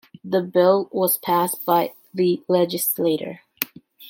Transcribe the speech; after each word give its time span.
The 0.23 0.41
bill 0.41 0.89
was 0.91 1.19
passed 1.19 1.63
by 1.63 1.93
the 2.11 2.41
legislature. 2.47 3.41